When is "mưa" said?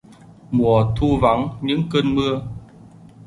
2.15-2.41